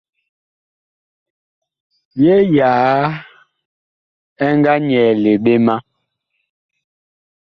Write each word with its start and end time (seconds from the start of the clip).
Yee 2.21 2.41
yaa 2.55 3.01
ɛ 4.45 4.47
nga 4.57 4.73
nyɛɛle 4.87 5.31
ɓe 5.43 5.53
ma. 5.65 5.75